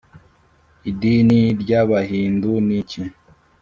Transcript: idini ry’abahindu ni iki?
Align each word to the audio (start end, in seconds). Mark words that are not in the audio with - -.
idini 0.89 1.41
ry’abahindu 1.61 2.51
ni 2.65 2.73
iki? 2.81 3.01